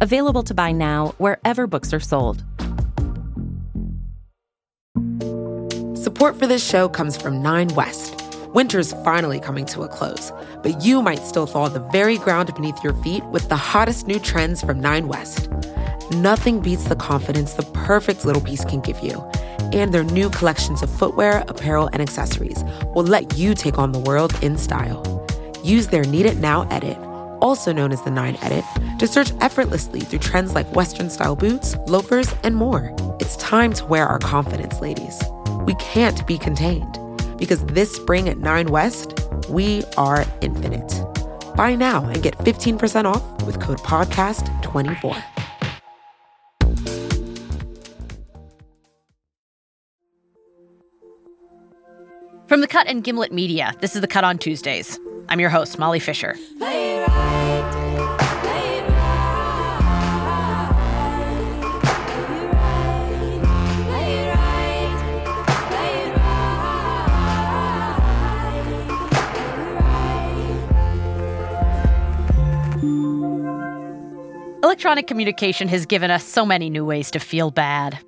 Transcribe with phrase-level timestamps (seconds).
[0.00, 2.44] Available to buy now wherever books are sold.
[5.94, 8.14] Support for this show comes from Nine West.
[8.54, 10.32] Winter's finally coming to a close,
[10.62, 14.20] but you might still thaw the very ground beneath your feet with the hottest new
[14.20, 15.50] trends from Nine West.
[16.12, 19.20] Nothing beats the confidence the perfect little piece can give you.
[19.72, 22.62] And their new collections of footwear, apparel, and accessories
[22.94, 25.26] will let you take on the world in style.
[25.64, 26.96] Use their Need It Now edit,
[27.40, 28.64] also known as the Nine Edit,
[28.98, 32.94] to search effortlessly through trends like Western style boots, loafers, and more.
[33.20, 35.22] It's time to wear our confidence, ladies.
[35.64, 36.98] We can't be contained
[37.38, 39.18] because this spring at Nine West,
[39.48, 41.04] we are infinite.
[41.54, 45.22] Buy now and get 15% off with code PODCAST24.
[52.46, 54.98] From the Cut and Gimlet Media, this is the Cut on Tuesdays.
[55.28, 56.34] I'm your host, Molly Fisher.
[74.78, 77.98] Electronic communication has given us so many new ways to feel bad.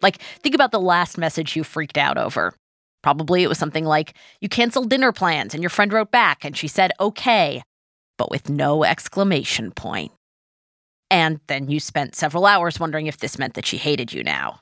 [0.00, 2.54] Like, think about the last message you freaked out over.
[3.04, 6.56] Probably it was something like, You canceled dinner plans, and your friend wrote back, and
[6.56, 7.62] she said, Okay,
[8.18, 10.10] but with no exclamation point.
[11.08, 14.58] And then you spent several hours wondering if this meant that she hated you now.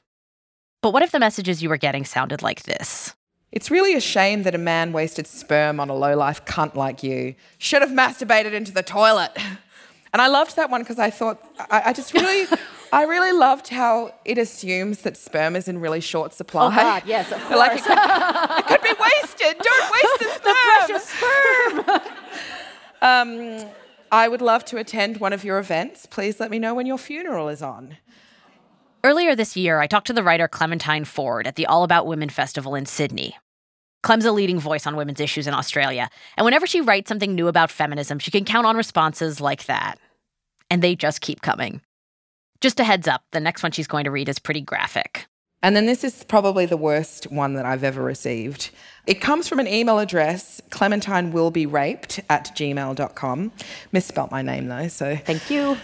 [0.83, 3.15] But what if the messages you were getting sounded like this?
[3.51, 7.35] It's really a shame that a man wasted sperm on a low-life cunt like you.
[7.57, 9.39] Should have masturbated into the toilet.
[10.13, 11.41] And I loved that one because I thought
[11.71, 12.47] I, I just really
[12.93, 16.67] I really loved how it assumes that sperm is in really short supply.
[16.67, 17.59] Oh God, yes, of course.
[17.59, 17.99] like it could,
[18.59, 19.63] it could be wasted.
[19.63, 21.77] Don't waste the sperm.
[21.77, 23.63] the precious sperm.
[23.63, 23.71] um,
[24.13, 26.07] I would love to attend one of your events.
[26.07, 27.97] Please let me know when your funeral is on.
[29.05, 32.29] Earlier this year, I talked to the writer Clementine Ford at the All About Women
[32.29, 33.37] Festival in Sydney.
[34.03, 37.49] Clem's a leading voice on women's issues in Australia, and whenever she writes something new
[37.49, 39.99] about feminism, she can count on responses like that.
[40.71, 41.83] And they just keep coming.
[42.61, 45.27] Just a heads up, the next one she's going to read is pretty graphic.
[45.63, 48.71] And then this is probably the worst one that I've ever received.
[49.07, 53.53] It comes from an email address, clementine will be raped at gmail.com.
[53.93, 55.17] Misspelt my name though, so.
[55.17, 55.77] Thank you.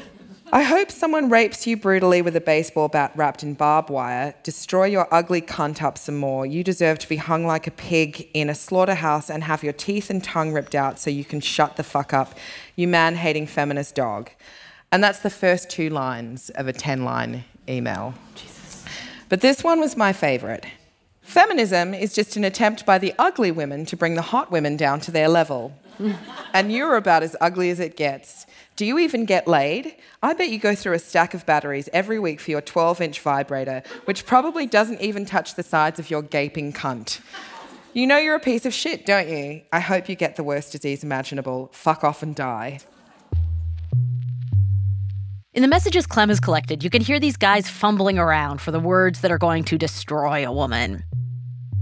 [0.52, 4.32] I hope someone rapes you brutally with a baseball bat wrapped in barbed wire.
[4.44, 6.46] Destroy your ugly cunt up some more.
[6.46, 10.08] You deserve to be hung like a pig in a slaughterhouse and have your teeth
[10.08, 12.34] and tongue ripped out so you can shut the fuck up,
[12.76, 14.30] you man hating feminist dog.
[14.92, 18.14] And that's the first two lines of a 10 line email.
[18.36, 18.84] Jesus.
[19.28, 20.64] But this one was my favorite.
[21.22, 25.00] Feminism is just an attempt by the ugly women to bring the hot women down
[25.00, 25.76] to their level.
[26.52, 28.46] and you're about as ugly as it gets.
[28.76, 29.96] Do you even get laid?
[30.22, 33.20] I bet you go through a stack of batteries every week for your 12 inch
[33.20, 37.20] vibrator, which probably doesn't even touch the sides of your gaping cunt.
[37.94, 39.62] You know you're a piece of shit, don't you?
[39.72, 41.70] I hope you get the worst disease imaginable.
[41.72, 42.80] Fuck off and die.
[45.54, 48.80] In the messages Clem has collected, you can hear these guys fumbling around for the
[48.80, 51.02] words that are going to destroy a woman.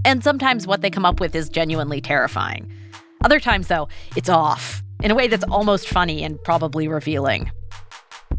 [0.05, 2.71] And sometimes what they come up with is genuinely terrifying.
[3.21, 7.51] Other times, though, it's off in a way that's almost funny and probably revealing.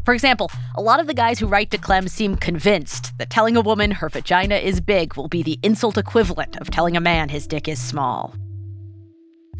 [0.05, 3.57] For example, a lot of the guys who write to Clem seem convinced that telling
[3.57, 7.27] a woman her vagina is big will be the insult equivalent of telling a man
[7.27, 8.33] his dick is small.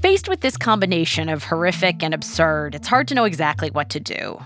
[0.01, 3.99] Faced with this combination of horrific and absurd, it's hard to know exactly what to
[3.99, 4.39] do.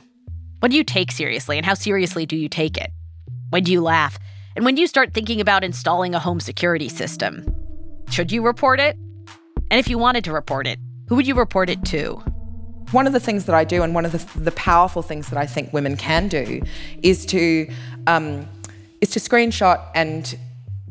[0.60, 2.90] What do you take seriously, and how seriously do you take it?
[3.50, 4.18] When do you laugh?
[4.56, 7.46] And when do you start thinking about installing a home security system?
[8.10, 8.96] Should you report it?
[9.70, 12.24] And if you wanted to report it, who would you report it to?
[12.92, 15.38] One of the things that I do, and one of the, the powerful things that
[15.38, 16.62] I think women can do,
[17.02, 17.70] is to
[18.08, 18.48] um,
[19.00, 20.38] is to screenshot and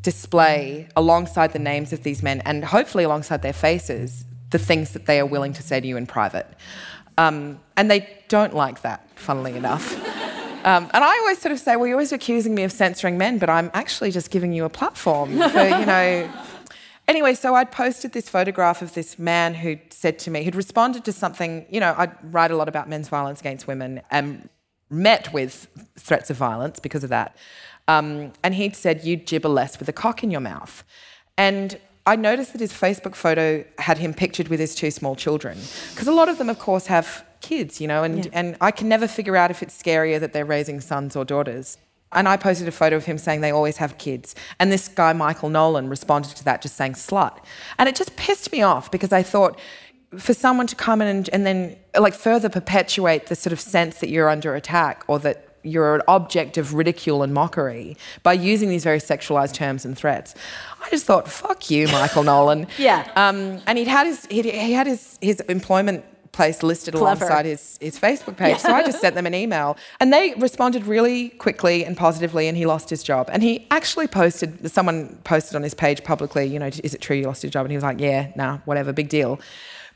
[0.02, 5.06] display alongside the names of these men, and hopefully alongside their faces, the things that
[5.06, 6.46] they are willing to say to you in private.
[7.18, 9.96] Um, and they don't like that, funnily enough.
[10.62, 13.38] Um, and I always sort of say, well, you're always accusing me of censoring men,
[13.38, 16.30] but I'm actually just giving you a platform for, you know.
[17.10, 21.04] Anyway, so I'd posted this photograph of this man who said to me, who'd responded
[21.06, 24.48] to something, you know, I write a lot about men's violence against women, and
[24.90, 25.66] met with
[25.98, 27.36] threats of violence because of that.
[27.88, 30.84] Um, and he'd said, You'd gibber less with a cock in your mouth.
[31.36, 35.58] And I noticed that his Facebook photo had him pictured with his two small children.
[35.90, 38.30] Because a lot of them, of course, have kids, you know, and, yeah.
[38.34, 41.76] and I can never figure out if it's scarier that they're raising sons or daughters.
[42.12, 44.34] And I posted a photo of him saying they always have kids.
[44.58, 47.38] And this guy, Michael Nolan, responded to that just saying slut.
[47.78, 49.58] And it just pissed me off because I thought,
[50.18, 54.00] for someone to come in and, and then like further perpetuate the sort of sense
[54.00, 58.68] that you're under attack or that you're an object of ridicule and mockery by using
[58.68, 60.34] these very sexualized terms and threats.
[60.82, 62.66] I just thought, fuck you, Michael Nolan.
[62.78, 63.10] yeah.
[63.14, 67.24] Um, and he'd had his he he had his his employment place listed Clever.
[67.24, 68.52] alongside his, his Facebook page.
[68.52, 68.56] Yeah.
[68.58, 72.56] So I just sent them an email and they responded really quickly and positively and
[72.56, 73.28] he lost his job.
[73.32, 77.16] And he actually posted, someone posted on his page publicly, you know, is it true
[77.16, 77.66] you lost your job?
[77.66, 79.40] And he was like, yeah, nah, whatever, big deal.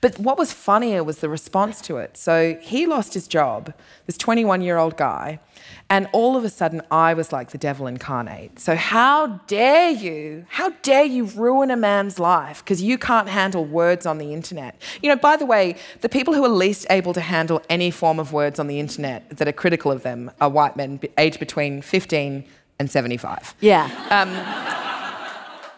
[0.04, 2.18] But what was funnier was the response to it.
[2.18, 3.72] So he lost his job,
[4.04, 5.40] this 21 year old guy,
[5.88, 8.58] and all of a sudden I was like the devil incarnate.
[8.58, 13.64] So, how dare you, how dare you ruin a man's life because you can't handle
[13.64, 14.78] words on the internet?
[15.00, 18.20] You know, by the way, the people who are least able to handle any form
[18.20, 21.80] of words on the internet that are critical of them are white men aged between
[21.80, 22.44] 15
[22.78, 23.54] and 75.
[23.60, 23.88] Yeah.
[24.10, 24.28] Um,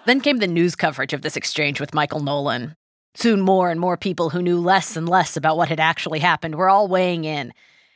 [0.05, 2.75] then came the news coverage of this exchange with Michael Nolan.
[3.17, 6.55] Soon, more and more people who knew less and less about what had actually happened
[6.55, 7.53] were all weighing in.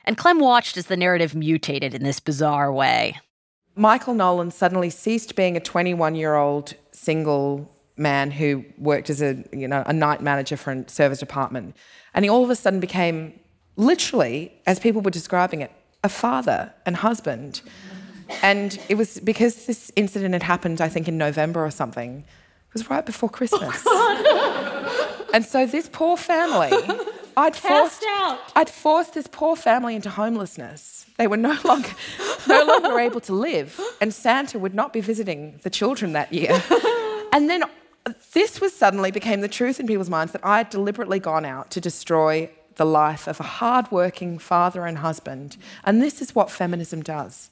[0.07, 3.19] And Clem watched as the narrative mutated in this bizarre way.
[3.77, 9.45] Michael Nolan suddenly ceased being a 21 year old single man who worked as a,
[9.53, 11.77] you know, a night manager for a service department.
[12.15, 13.39] And he all of a sudden became,
[13.77, 15.71] literally, as people were describing it,
[16.03, 17.61] a father and husband.
[18.43, 22.21] And it was because this incident had happened, I think, in November or something.
[22.21, 23.83] It was right before Christmas.
[23.87, 24.67] Oh,
[25.33, 26.71] and so this poor family,
[27.37, 28.05] I'd forced,
[28.57, 31.07] I'd forced this poor family into homelessness.
[31.17, 31.91] They were no longer,
[32.49, 36.63] no longer able to live, and Santa would not be visiting the children that year.
[37.33, 40.71] And then uh, this was suddenly became the truth in people's minds that I had
[40.71, 45.57] deliberately gone out to destroy the life of a hardworking father and husband.
[45.85, 47.51] And this is what feminism does.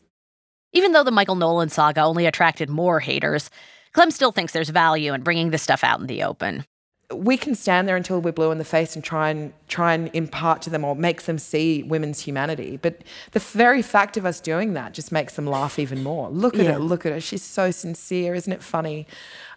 [0.73, 3.51] Even though the Michael Nolan saga only attracted more haters,
[3.93, 6.65] Clem still thinks there's value in bringing this stuff out in the open
[7.15, 10.11] we can stand there until we're blue in the face and try and try and
[10.13, 12.79] impart to them or make them see women's humanity.
[12.81, 13.03] But
[13.33, 16.29] the very fact of us doing that just makes them laugh even more.
[16.29, 16.73] Look at yeah.
[16.73, 17.21] her, look at her.
[17.21, 19.07] She's so sincere, isn't it funny?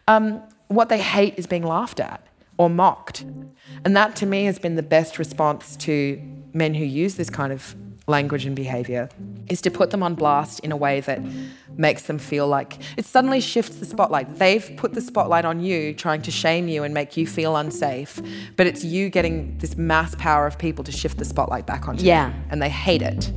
[0.07, 2.25] Um, what they hate is being laughed at
[2.57, 3.21] or mocked,
[3.83, 6.21] and that to me has been the best response to
[6.53, 7.75] men who use this kind of
[8.07, 9.09] language and behavior
[9.49, 11.21] is to put them on blast in a way that
[11.77, 14.37] makes them feel like it suddenly shifts the spotlight.
[14.37, 18.19] They've put the spotlight on you, trying to shame you and make you feel unsafe,
[18.55, 22.03] but it's you getting this mass power of people to shift the spotlight back onto
[22.03, 22.29] yeah.
[22.29, 22.43] them.
[22.49, 23.31] And they hate it.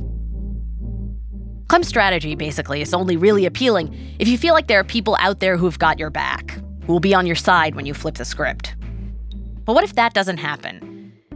[1.67, 5.39] Clem's strategy basically is only really appealing if you feel like there are people out
[5.39, 8.25] there who've got your back, who will be on your side when you flip the
[8.25, 8.75] script.
[9.65, 10.94] But what if that doesn't happen?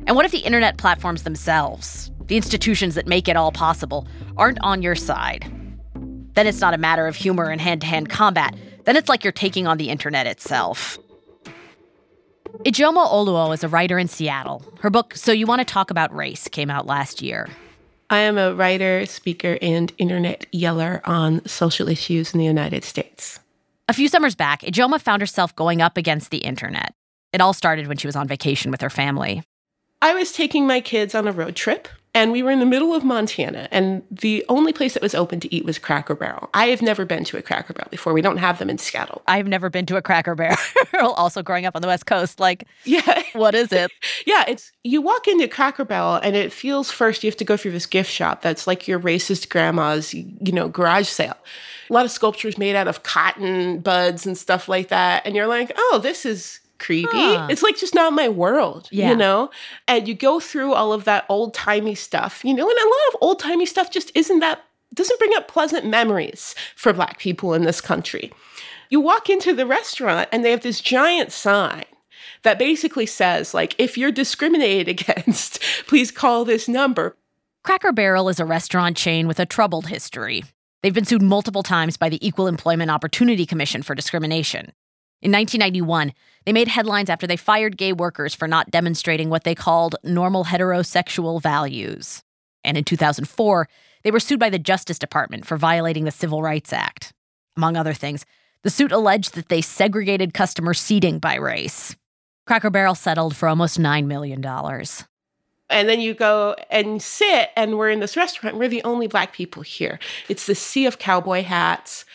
[0.10, 4.08] And what if the internet platforms themselves, the institutions that make it all possible,
[4.38, 5.46] aren't on your side.
[6.34, 8.56] Then it's not a matter of humor and hand to hand combat.
[8.86, 10.98] Then it's like you're taking on the internet itself.
[12.66, 14.66] Ijeoma Oluo is a writer in Seattle.
[14.80, 17.48] Her book, So You Want to Talk About Race, came out last year.
[18.10, 23.42] I am a writer, speaker, and internet yeller on social issues in the United States.
[23.88, 26.96] A few summers back, Ijeoma found herself going up against the internet.
[27.32, 29.44] It all started when she was on vacation with her family.
[30.02, 32.94] I was taking my kids on a road trip and we were in the middle
[32.96, 36.50] of Montana, and the only place that was open to eat was Cracker Barrel.
[36.56, 38.14] I have never been to a Cracker Barrel before.
[38.14, 39.22] We don't have them in Seattle.
[39.28, 40.58] I've never been to a Cracker Barrel.
[41.02, 43.92] also, growing up on the West Coast, like, yeah, what is it?
[44.26, 47.56] yeah, it's you walk into Cracker Barrel, and it feels first you have to go
[47.56, 51.38] through this gift shop that's like your racist grandma's, you know, garage sale.
[51.90, 55.48] A lot of sculptures made out of cotton buds and stuff like that, and you're
[55.48, 57.10] like, oh, this is creepy.
[57.12, 57.48] Huh.
[57.50, 59.10] It's like just not my world, yeah.
[59.10, 59.52] you know?
[59.88, 63.14] And you go through all of that old timey stuff, you know, and a lot
[63.14, 67.54] of old timey stuff just isn't that, doesn't bring up pleasant memories for Black people
[67.54, 68.32] in this country.
[68.90, 71.86] You walk into the restaurant and they have this giant sign
[72.44, 77.16] that basically says, like, if you're discriminated against, please call this number.
[77.64, 80.44] Cracker Barrel is a restaurant chain with a troubled history.
[80.82, 84.72] They've been sued multiple times by the Equal Employment Opportunity Commission for discrimination.
[85.22, 86.14] In 1991,
[86.46, 90.46] they made headlines after they fired gay workers for not demonstrating what they called normal
[90.46, 92.24] heterosexual values.
[92.64, 93.68] And in 2004,
[94.04, 97.14] they were sued by the Justice Department for violating the Civil Rights Act.
[97.58, 98.26] Among other things,
[98.64, 101.96] the suit alleged that they segregated customer seating by race.
[102.46, 104.44] Cracker Barrel settled for almost $9 million.
[105.70, 108.58] And then you go and sit, and we're in this restaurant.
[108.58, 110.00] We're the only black people here.
[110.28, 112.06] It's the sea of cowboy hats.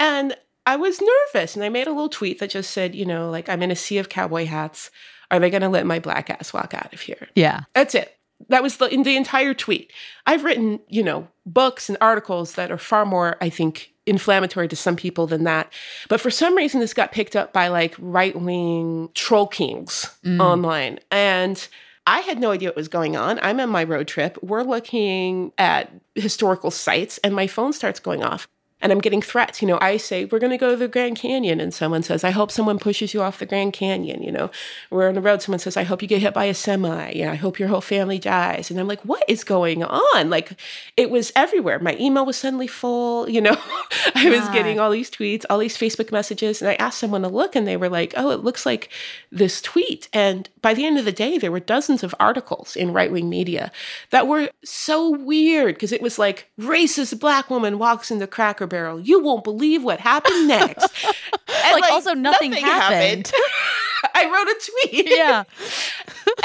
[0.00, 0.34] And
[0.66, 1.54] I was nervous.
[1.56, 3.76] And I made a little tweet that just said, you know, like, I'm in a
[3.76, 4.90] sea of cowboy hats.
[5.30, 7.28] Are they going to let my black ass walk out of here?
[7.34, 7.62] Yeah.
[7.74, 8.16] That's it.
[8.48, 9.92] That was the, in the entire tweet.
[10.26, 14.76] I've written, you know, books and articles that are far more, I think, inflammatory to
[14.76, 15.72] some people than that.
[16.08, 20.40] But for some reason, this got picked up by like right wing troll kings mm.
[20.40, 20.98] online.
[21.10, 21.66] And
[22.06, 23.38] I had no idea what was going on.
[23.42, 24.36] I'm on my road trip.
[24.42, 28.48] We're looking at historical sites, and my phone starts going off
[28.82, 29.62] and I'm getting threats.
[29.62, 31.60] You know, I say, we're going to go to the Grand Canyon.
[31.60, 34.22] And someone says, I hope someone pushes you off the Grand Canyon.
[34.22, 34.50] You know,
[34.90, 35.40] we're on the road.
[35.40, 37.12] Someone says, I hope you get hit by a semi.
[37.12, 38.70] Yeah, I hope your whole family dies.
[38.70, 40.30] And I'm like, what is going on?
[40.30, 40.60] Like,
[40.96, 41.78] it was everywhere.
[41.78, 43.28] My email was suddenly full.
[43.28, 43.56] You know,
[44.16, 46.60] I was getting all these tweets, all these Facebook messages.
[46.60, 48.90] And I asked someone to look, and they were like, oh, it looks like
[49.30, 50.08] this tweet.
[50.12, 53.28] And by the end of the day, there were dozens of articles in right wing
[53.28, 53.70] media
[54.10, 58.98] that were so weird because it was like, racist black woman walks into Cracker barrel.
[58.98, 61.04] You won't believe what happened next.
[61.04, 63.28] and like, like, also nothing, nothing happened.
[63.28, 63.32] happened.
[64.14, 65.16] I wrote a tweet.
[65.16, 65.44] Yeah.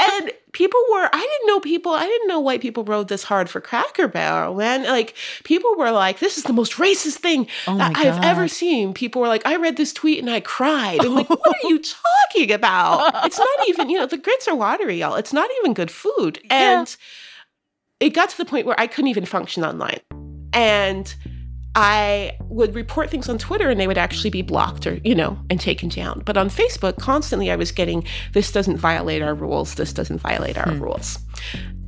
[0.00, 3.50] and people were, I didn't know people, I didn't know white people rode this hard
[3.50, 4.84] for Cracker Barrel, man.
[4.84, 8.94] Like, people were like, this is the most racist thing oh I've ever seen.
[8.94, 11.00] People were like, I read this tweet and I cried.
[11.00, 13.26] I'm like, what are you talking about?
[13.26, 15.16] It's not even, you know, the grits are watery, y'all.
[15.16, 16.40] It's not even good food.
[16.50, 16.96] And
[18.00, 18.06] yeah.
[18.06, 20.00] it got to the point where I couldn't even function online.
[20.52, 21.14] And
[21.80, 25.38] I would report things on Twitter and they would actually be blocked or, you know,
[25.48, 26.22] and taken down.
[26.26, 30.58] But on Facebook, constantly I was getting, this doesn't violate our rules, this doesn't violate
[30.58, 30.82] our hmm.
[30.82, 31.20] rules.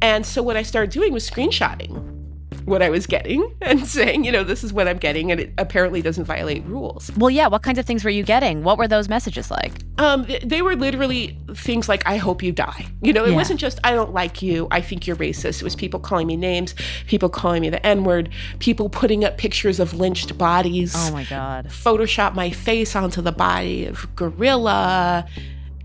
[0.01, 2.20] And so what I started doing was screenshotting
[2.65, 5.53] what I was getting and saying, you know, this is what I'm getting, and it
[5.59, 7.11] apparently doesn't violate rules.
[7.17, 7.49] Well, yeah.
[7.49, 8.63] What kinds of things were you getting?
[8.63, 9.73] What were those messages like?
[9.99, 12.87] Um, they were literally things like, I hope you die.
[13.03, 13.37] You know, it yeah.
[13.37, 15.61] wasn't just, I don't like you, I think you're racist.
[15.61, 16.75] It was people calling me names,
[17.07, 20.95] people calling me the N word, people putting up pictures of lynched bodies.
[20.97, 21.67] Oh my God.
[21.67, 25.27] Photoshop my face onto the body of gorilla.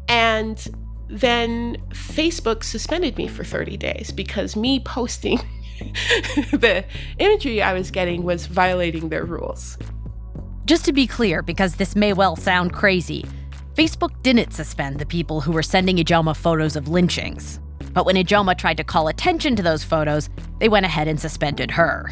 [0.07, 0.65] And
[1.07, 5.39] then Facebook suspended me for 30 days because me posting
[6.51, 6.85] the
[7.19, 9.77] imagery I was getting was violating their rules.
[10.65, 13.25] Just to be clear, because this may well sound crazy,
[13.75, 17.59] Facebook didn't suspend the people who were sending Ijeoma photos of lynchings.
[17.93, 20.29] But when Ijeoma tried to call attention to those photos,
[20.59, 22.11] they went ahead and suspended her.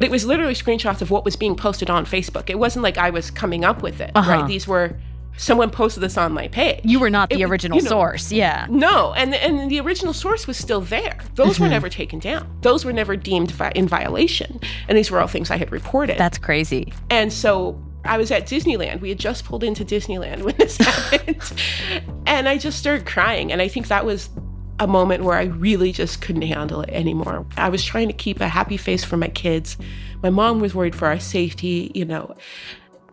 [0.00, 2.50] It was literally screenshots of what was being posted on Facebook.
[2.50, 4.30] It wasn't like I was coming up with it, uh-huh.
[4.30, 4.48] right?
[4.48, 4.98] These were
[5.36, 6.80] someone posted this on my page.
[6.84, 8.66] You were not the it, original you know, source, yeah.
[8.68, 11.18] No, and and the original source was still there.
[11.34, 11.64] Those mm-hmm.
[11.64, 12.48] were never taken down.
[12.60, 16.18] Those were never deemed vi- in violation, and these were all things I had reported.
[16.18, 16.92] That's crazy.
[17.10, 19.00] And so I was at Disneyland.
[19.00, 21.52] We had just pulled into Disneyland when this happened,
[22.26, 23.52] and I just started crying.
[23.52, 24.30] And I think that was
[24.80, 27.46] a moment where I really just couldn't handle it anymore.
[27.56, 29.76] I was trying to keep a happy face for my kids.
[30.22, 32.34] My mom was worried for our safety, you know.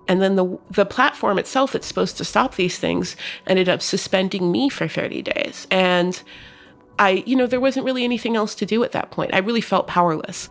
[0.08, 3.16] And then the the platform itself that's supposed to stop these things
[3.48, 5.68] ended up suspending me for 30 days.
[5.72, 6.22] And
[7.00, 9.34] I, you know, there wasn't really anything else to do at that point.
[9.34, 10.50] I really felt powerless.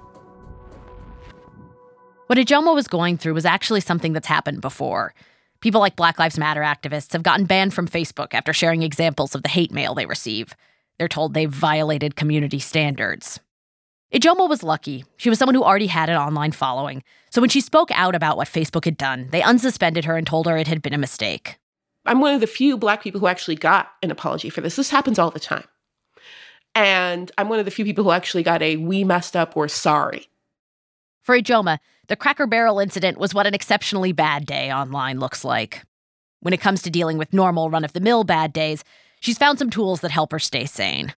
[2.27, 5.15] What Ijeoma was going through was actually something that's happened before.
[5.61, 9.43] People like Black Lives Matter activists have gotten banned from Facebook after sharing examples of
[9.43, 10.55] the hate mail they receive.
[10.99, 13.41] They're told they've violated community standards.
[14.13, 15.05] Ijeoma was lucky.
[15.19, 17.05] She was someone who already had an online following.
[17.31, 20.47] So when she spoke out about what Facebook had done, they unsuspended her and told
[20.47, 21.59] her it had been a mistake.
[22.07, 24.75] I'm one of the few black people who actually got an apology for this.
[24.75, 25.65] This happens all the time.
[26.75, 29.69] And I'm one of the few people who actually got a we messed up or
[29.69, 30.29] sorry.
[31.23, 35.85] For Ijeoma, the Cracker Barrel incident was what an exceptionally bad day online looks like.
[36.41, 38.83] When it comes to dealing with normal run of the mill bad days,
[39.21, 41.15] she's found some tools that help her stay sane.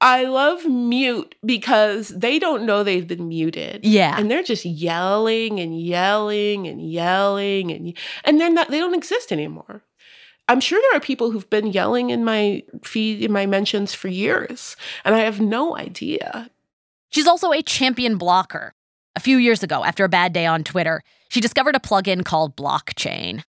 [0.00, 3.84] I love mute because they don't know they've been muted.
[3.84, 4.16] Yeah.
[4.18, 9.32] And they're just yelling and yelling and yelling and and they're not they don't exist
[9.32, 9.82] anymore.
[10.48, 14.08] I'm sure there are people who've been yelling in my feed in my mentions for
[14.08, 16.50] years and I have no idea.
[17.10, 18.74] She's also a champion blocker.
[19.16, 22.56] A few years ago, after a bad day on Twitter, she discovered a plugin called
[22.56, 23.42] Blockchain.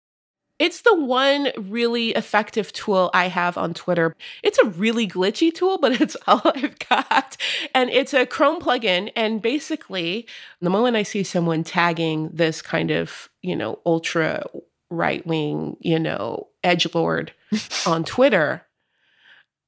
[0.60, 4.16] It's the one really effective tool I have on Twitter.
[4.44, 7.38] It's a really glitchy tool, but it's all I've got.
[7.74, 9.12] And it's a Chrome plugin.
[9.16, 10.28] And basically,
[10.62, 14.44] the moment I see someone tagging this kind of, you know, ultra
[14.92, 17.32] right wing, you know, edge lord
[17.86, 18.66] on Twitter,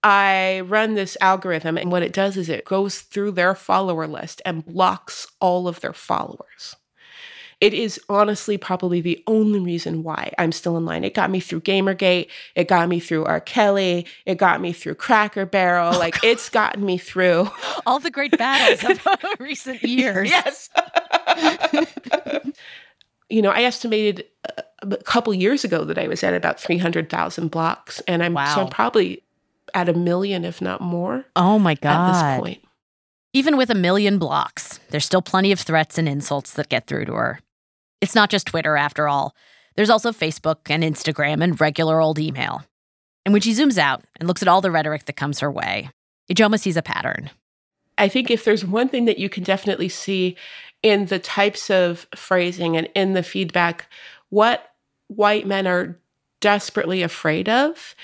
[0.03, 4.41] I run this algorithm, and what it does is it goes through their follower list
[4.45, 6.75] and blocks all of their followers.
[7.61, 11.03] It is honestly probably the only reason why I'm still in line.
[11.03, 12.27] It got me through Gamergate.
[12.55, 13.39] It got me through R.
[13.39, 14.07] Kelly.
[14.25, 15.93] It got me through Cracker Barrel.
[15.93, 16.27] Oh, like God.
[16.27, 17.49] it's gotten me through
[17.85, 19.05] all the great battles of
[19.39, 20.27] recent years.
[20.27, 20.69] yes.
[23.29, 24.25] you know, I estimated
[24.57, 28.01] uh, a couple years ago that I was at about 300,000 blocks.
[28.07, 28.55] And I'm, wow.
[28.55, 29.21] so I'm probably
[29.75, 31.25] at a million, if not more.
[31.35, 32.09] Oh my God.
[32.09, 32.63] At this point.
[33.33, 37.05] Even with a million blocks, there's still plenty of threats and insults that get through
[37.05, 37.39] to her.
[38.01, 39.35] It's not just Twitter, after all.
[39.75, 42.63] There's also Facebook and Instagram and regular old email.
[43.25, 45.89] And when she zooms out and looks at all the rhetoric that comes her way,
[46.29, 47.29] Ijeoma sees a pattern.
[47.97, 50.35] I think if there's one thing that you can definitely see
[50.81, 53.85] in the types of phrasing and in the feedback,
[54.29, 54.73] what
[55.07, 55.99] white men are
[56.39, 57.95] desperately afraid of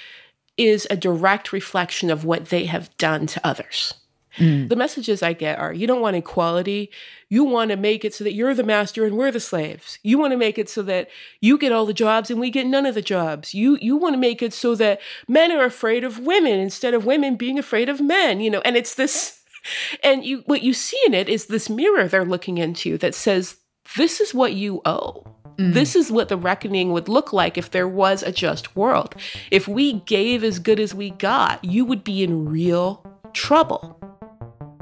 [0.57, 3.95] is a direct reflection of what they have done to others.
[4.37, 4.69] Mm.
[4.69, 6.91] The messages I get are you don't want equality.
[7.29, 9.99] You want to make it so that you're the master and we're the slaves.
[10.03, 11.09] You want to make it so that
[11.41, 13.53] you get all the jobs and we get none of the jobs.
[13.53, 17.05] You you want to make it so that men are afraid of women instead of
[17.05, 18.61] women being afraid of men, you know.
[18.63, 19.41] And it's this
[20.03, 23.57] and you what you see in it is this mirror they're looking into that says
[23.95, 25.25] this is what you owe.
[25.57, 25.73] Mm.
[25.73, 29.15] This is what the reckoning would look like if there was a just world.
[29.49, 33.03] If we gave as good as we got, you would be in real
[33.33, 33.99] trouble.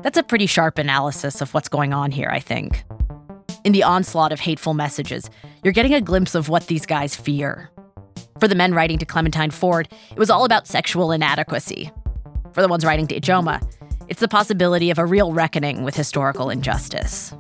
[0.06, 2.84] That's a pretty sharp analysis of what's going on here, I think.
[3.64, 5.32] In the onslaught of hateful messages,
[5.64, 7.72] you're getting a glimpse of what these guys fear.
[8.40, 11.90] For the men writing to Clementine Ford, it was all about sexual inadequacy.
[12.54, 13.68] For the ones writing to Ijeoma,
[14.08, 17.34] it's the possibility of a real reckoning with historical injustice.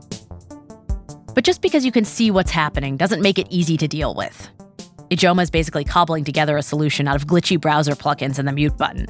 [1.35, 4.49] But just because you can see what's happening doesn't make it easy to deal with.
[5.11, 8.75] Ijeoma is basically cobbling together a solution out of glitchy browser plugins and the mute
[8.75, 9.05] button.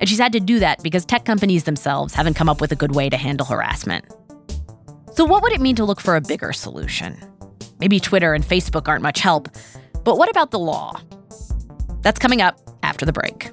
[0.00, 2.76] And she's had to do that because tech companies themselves haven't come up with a
[2.76, 4.04] good way to handle harassment.
[5.12, 7.16] So, what would it mean to look for a bigger solution?
[7.78, 9.48] Maybe Twitter and Facebook aren't much help,
[10.04, 11.00] but what about the law?
[12.02, 13.50] That's coming up after the break.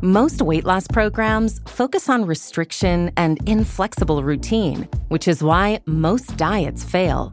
[0.00, 6.82] Most weight loss programs focus on restriction and inflexible routine, which is why most diets
[6.82, 7.32] fail.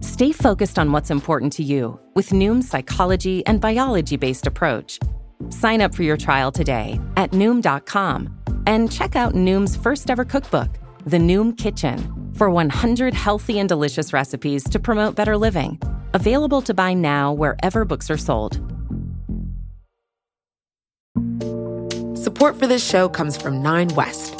[0.00, 4.98] Stay focused on what's important to you with Noom's psychology and biology based approach.
[5.50, 8.34] Sign up for your trial today at Noom.com
[8.66, 10.70] and check out Noom's first ever cookbook,
[11.04, 11.98] The Noom Kitchen,
[12.34, 15.78] for 100 healthy and delicious recipes to promote better living.
[16.14, 18.58] Available to buy now wherever books are sold.
[22.14, 24.39] Support for this show comes from Nine West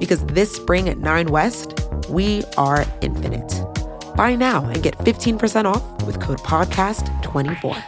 [0.00, 3.64] because this spring at 9 West, we are infinite.
[4.16, 7.82] Buy now and get 15% off with code PODCAST24.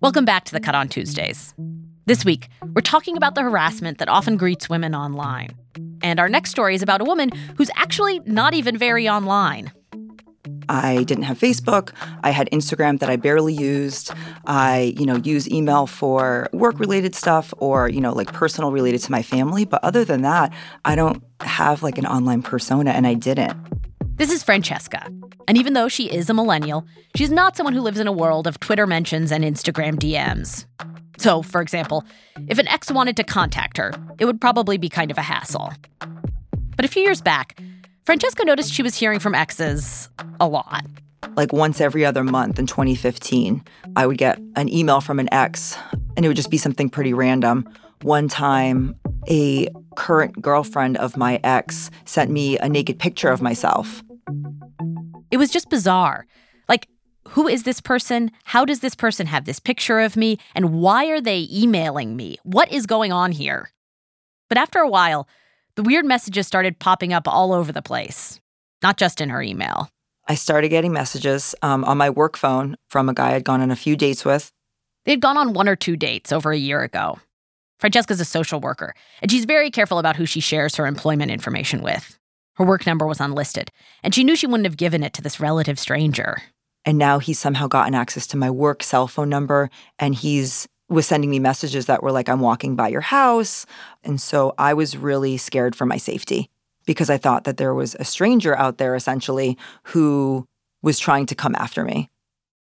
[0.00, 1.54] Welcome back to the Cut on Tuesdays.
[2.06, 5.50] This week, we're talking about the harassment that often greets women online.
[6.02, 9.72] And our next story is about a woman who's actually not even very online.
[10.68, 11.92] I didn't have Facebook.
[12.22, 14.12] I had Instagram that I barely used.
[14.46, 19.00] I, you know, use email for work related stuff or, you know, like personal related
[19.02, 19.64] to my family.
[19.64, 20.52] But other than that,
[20.84, 23.56] I don't have like an online persona and I didn't.
[24.16, 25.08] This is Francesca.
[25.46, 28.46] And even though she is a millennial, she's not someone who lives in a world
[28.46, 30.66] of Twitter mentions and Instagram DMs.
[31.18, 32.04] So, for example,
[32.48, 35.72] if an ex wanted to contact her, it would probably be kind of a hassle.
[36.76, 37.60] But a few years back,
[38.08, 40.08] Francesca noticed she was hearing from exes
[40.40, 40.82] a lot.
[41.36, 43.62] Like once every other month in 2015,
[43.96, 45.76] I would get an email from an ex,
[46.16, 47.68] and it would just be something pretty random.
[48.00, 54.02] One time, a current girlfriend of my ex sent me a naked picture of myself.
[55.30, 56.26] It was just bizarre.
[56.66, 56.88] Like,
[57.28, 58.30] who is this person?
[58.44, 60.38] How does this person have this picture of me?
[60.54, 62.38] And why are they emailing me?
[62.42, 63.70] What is going on here?
[64.48, 65.28] But after a while,
[65.78, 68.40] the weird messages started popping up all over the place,
[68.82, 69.88] not just in her email.
[70.26, 73.70] I started getting messages um, on my work phone from a guy I'd gone on
[73.70, 74.50] a few dates with.
[75.04, 77.20] They'd gone on one or two dates over a year ago.
[77.78, 81.80] Francesca's a social worker, and she's very careful about who she shares her employment information
[81.80, 82.18] with.
[82.56, 83.70] Her work number was unlisted,
[84.02, 86.42] and she knew she wouldn't have given it to this relative stranger.
[86.84, 91.06] And now he's somehow gotten access to my work cell phone number, and he's was
[91.06, 93.66] sending me messages that were like, I'm walking by your house.
[94.04, 96.50] And so I was really scared for my safety
[96.86, 100.46] because I thought that there was a stranger out there essentially who
[100.82, 102.08] was trying to come after me.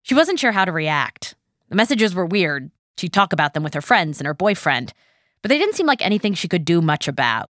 [0.03, 1.35] She wasn't sure how to react.
[1.71, 2.71] The messages were weird.
[2.99, 4.93] She'd talk about them with her friends and her boyfriend,
[5.41, 7.49] but they didn't seem like anything she could do much about.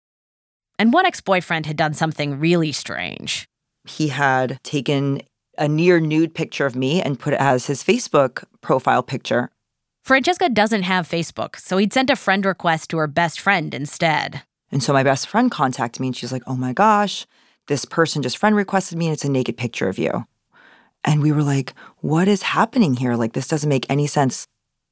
[0.79, 3.47] And one ex boyfriend had done something really strange.
[3.87, 5.21] He had taken
[5.59, 9.51] a near nude picture of me and put it as his Facebook profile picture.
[10.05, 14.43] Francesca doesn't have Facebook, so he'd sent a friend request to her best friend instead.
[14.71, 17.27] And so my best friend contacted me and she's like, oh my gosh,
[17.69, 20.27] this person just friend requested me and it's a naked picture of you.
[21.05, 23.15] And we were like, what is happening here?
[23.15, 24.47] Like, this doesn't make any sense.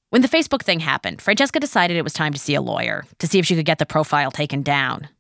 [0.09, 3.27] When the Facebook thing happened, Francesca decided it was time to see a lawyer to
[3.27, 5.11] see if she could get the profile taken down.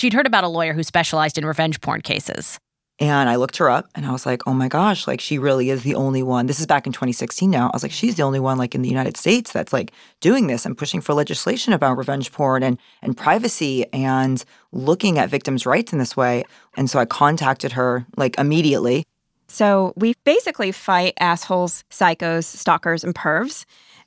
[0.00, 2.58] She'd heard about a lawyer who specialized in revenge porn cases.
[3.00, 5.70] And I looked her up and I was like, oh my gosh, like she really
[5.70, 6.46] is the only one.
[6.46, 7.68] This is back in 2016 now.
[7.68, 10.48] I was like, she's the only one like in the United States that's like doing
[10.48, 15.64] this and pushing for legislation about revenge porn and and privacy and looking at victims'
[15.64, 16.44] rights in this way.
[16.76, 19.04] And so I contacted her like immediately.
[19.46, 23.64] So we basically fight assholes, psychos, stalkers, and pervs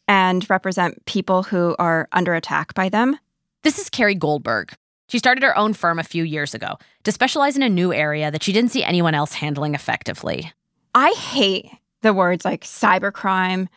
[0.08, 3.17] and represent people who are under attack by them.
[3.63, 4.73] This is Carrie Goldberg.
[5.12, 8.32] She started her own firm a few years ago to specialize in a new area
[8.32, 10.54] that she didn't see anyone else handling effectively.
[10.95, 11.69] I hate
[12.02, 13.67] the words like cybercrime,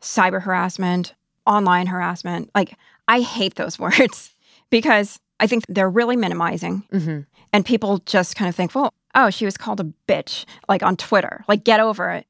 [0.00, 1.14] cyber harassment,
[1.46, 2.50] online harassment.
[2.56, 2.74] Like,
[3.06, 4.34] I hate those words
[4.68, 6.82] because I think they're really minimizing.
[6.92, 7.20] Mm-hmm.
[7.52, 10.96] And people just kind of think, well, oh, she was called a bitch, like on
[10.96, 11.44] Twitter.
[11.46, 12.26] Like, get over it.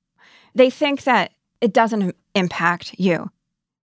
[0.55, 3.31] They think that it doesn't impact you.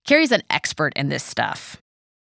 [0.07, 1.83] Carrie's an expert in this stuff.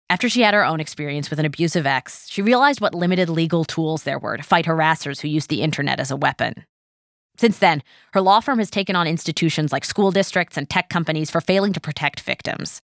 [0.10, 3.66] After she had her own experience with an abusive ex, she realized what limited legal
[3.66, 6.66] tools there were to fight harassers who used the internet as a weapon.
[7.38, 11.30] Since then, her law firm has taken on institutions like school districts and tech companies
[11.30, 12.82] for failing to protect victims.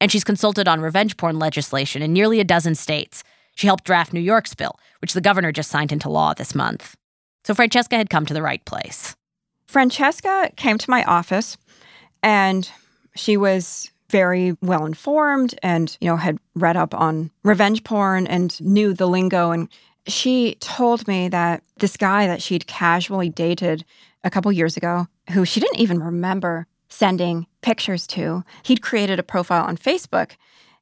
[0.00, 3.24] And she's consulted on revenge porn legislation in nearly a dozen states.
[3.54, 6.94] She helped draft New York's bill, which the governor just signed into law this month.
[7.44, 9.16] So Francesca had come to the right place.
[9.66, 11.56] Francesca came to my office
[12.22, 12.70] and
[13.16, 18.60] she was very well informed and, you know, had read up on revenge porn and
[18.60, 19.50] knew the lingo.
[19.50, 19.68] And
[20.06, 23.84] she told me that this guy that she'd casually dated
[24.24, 29.24] a couple years ago, who she didn't even remember sending pictures to, he'd created a
[29.24, 30.36] profile on Facebook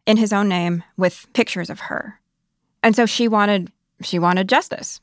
[0.06, 2.20] in his own name with pictures of her.
[2.82, 5.00] And so she wanted she wanted justice.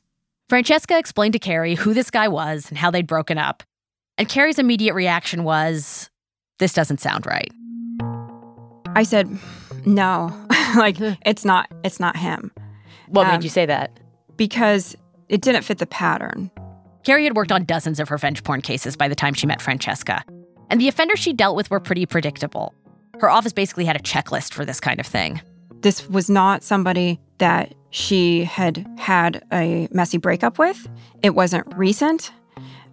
[0.48, 3.62] Francesca explained to Carrie who this guy was and how they'd broken up.
[4.18, 6.10] And Carrie's immediate reaction was,
[6.58, 7.50] this doesn't sound right.
[8.94, 9.28] I said,
[9.86, 10.34] no,
[10.76, 12.52] like it's not, it's not him.
[13.08, 13.98] What um, made you say that?
[14.36, 14.96] Because
[15.28, 16.50] it didn't fit the pattern.
[17.04, 19.60] Carrie had worked on dozens of her revenge porn cases by the time she met
[19.60, 20.24] Francesca,
[20.70, 22.74] and the offenders she dealt with were pretty predictable.
[23.20, 25.40] Her office basically had a checklist for this kind of thing.
[25.80, 30.88] This was not somebody that she had had a messy breakup with.
[31.22, 32.32] It wasn't recent.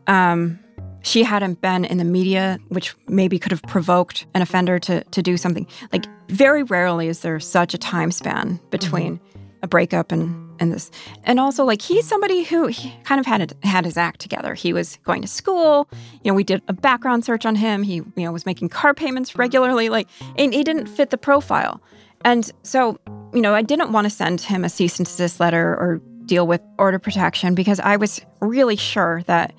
[0.08, 0.60] Um,
[1.02, 5.22] she hadn't been in the media, which maybe could have provoked an offender to, to
[5.22, 5.68] do something.
[5.92, 9.40] Like, very rarely is there such a time span between mm-hmm.
[9.64, 10.92] a breakup and, and this.
[11.24, 14.54] And also, like, he's somebody who he kind of had, had his act together.
[14.54, 15.88] He was going to school.
[16.24, 17.84] You know, we did a background search on him.
[17.84, 19.90] He, you know, was making car payments regularly.
[19.90, 20.08] Like,
[20.38, 21.82] and he didn't fit the profile.
[22.26, 23.00] And so,
[23.34, 26.46] you know, I didn't want to send him a cease and desist letter or deal
[26.46, 29.54] with order protection because I was really sure that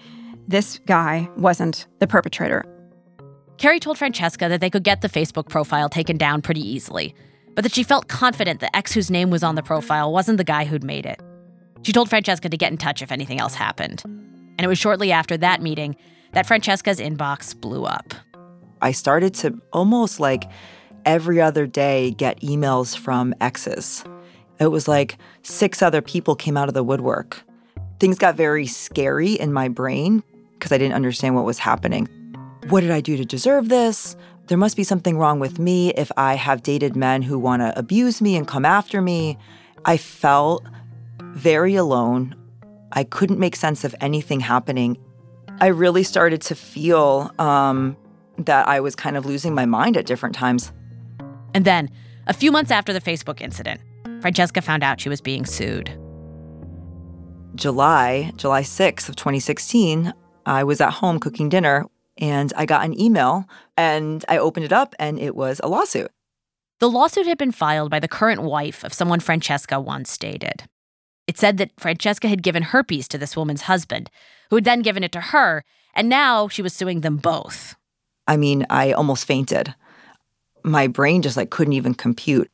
[0.51, 2.65] this guy wasn't the perpetrator.
[3.57, 7.15] Carrie told Francesca that they could get the Facebook profile taken down pretty easily,
[7.55, 10.45] but that she felt confident the ex whose name was on the profile wasn't the
[10.45, 11.21] guy who'd made it.
[11.83, 14.03] She told Francesca to get in touch if anything else happened.
[14.05, 15.95] And it was shortly after that meeting
[16.33, 18.13] that Francesca's inbox blew up.
[18.83, 20.51] I started to almost like
[21.05, 24.05] every other day get emails from exes.
[24.59, 27.41] It was like six other people came out of the woodwork.
[28.01, 30.25] Things got very scary in my brain
[30.61, 32.07] because I didn't understand what was happening.
[32.69, 34.15] What did I do to deserve this?
[34.47, 37.77] There must be something wrong with me if I have dated men who want to
[37.79, 39.39] abuse me and come after me.
[39.87, 40.63] I felt
[41.21, 42.35] very alone.
[42.93, 44.99] I couldn't make sense of anything happening.
[45.61, 47.97] I really started to feel um,
[48.39, 50.73] that I was kind of losing my mind at different times.
[51.55, 51.91] And then,
[52.27, 53.81] a few months after the Facebook incident,
[54.21, 55.91] Francesca found out she was being sued.
[57.55, 60.13] July, July 6th of 2016,
[60.51, 61.87] I was at home cooking dinner
[62.19, 66.11] and I got an email and I opened it up and it was a lawsuit.
[66.81, 70.65] The lawsuit had been filed by the current wife of someone Francesca once dated.
[71.29, 74.11] It said that Francesca had given herpes to this woman's husband,
[74.49, 75.63] who had then given it to her,
[75.95, 77.77] and now she was suing them both.
[78.27, 79.73] I mean, I almost fainted.
[80.65, 82.51] My brain just like couldn't even compute.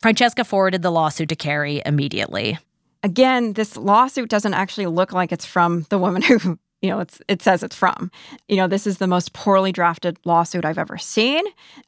[0.00, 2.58] Francesca forwarded the lawsuit to Carrie immediately.
[3.02, 7.22] Again, this lawsuit doesn't actually look like it's from the woman who, you know, it's,
[7.28, 8.10] it says it's from.
[8.46, 11.42] You know, this is the most poorly drafted lawsuit I've ever seen.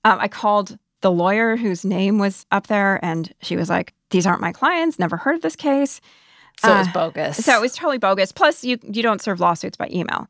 [0.07, 4.27] Um, I called the lawyer whose name was up there, and she was like, "These
[4.27, 4.99] aren't my clients.
[4.99, 6.01] Never heard of this case."
[6.63, 7.45] So it was uh, bogus.
[7.45, 8.33] So it was totally bogus.
[8.33, 10.29] Plus, you you don't serve lawsuits by email.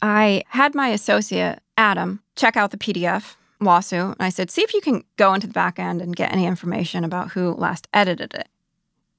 [0.00, 4.72] I had my associate Adam check out the PDF lawsuit, and I said, "See if
[4.74, 8.32] you can go into the back end and get any information about who last edited
[8.32, 8.48] it."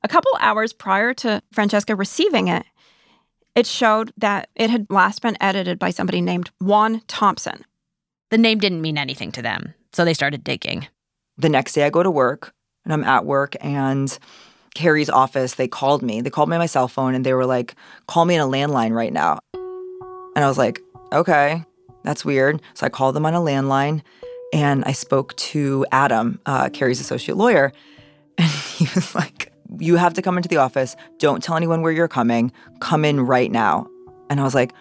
[0.03, 2.65] A couple hours prior to Francesca receiving it,
[3.55, 7.65] it showed that it had last been edited by somebody named Juan Thompson.
[8.29, 9.73] The name didn't mean anything to them.
[9.91, 10.87] So they started digging.
[11.37, 12.53] The next day I go to work
[12.85, 14.17] and I'm at work and
[14.75, 16.21] Carrie's office, they called me.
[16.21, 17.75] They called me on my cell phone and they were like,
[18.07, 19.39] call me on a landline right now.
[19.53, 20.79] And I was like,
[21.11, 21.63] okay,
[22.03, 22.61] that's weird.
[22.75, 24.01] So I called them on a landline
[24.53, 27.71] and I spoke to Adam, uh, Carrie's associate lawyer.
[28.37, 30.95] And he was like, you have to come into the office.
[31.19, 32.51] Don't tell anyone where you're coming.
[32.79, 33.87] Come in right now.
[34.29, 34.73] And I was like,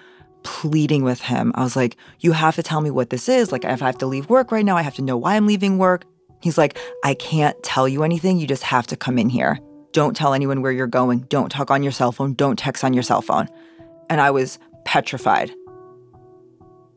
[0.45, 1.53] pleading with him.
[1.55, 3.53] I was like, You have to tell me what this is.
[3.53, 5.47] Like, if I have to leave work right now, I have to know why I'm
[5.47, 6.05] leaving work.
[6.41, 8.39] He's like, I can't tell you anything.
[8.39, 9.59] You just have to come in here.
[9.93, 11.21] Don't tell anyone where you're going.
[11.29, 12.35] Don't talk on your cell phone.
[12.35, 13.49] Don't text on your cell phone.
[14.09, 15.53] And I was petrified.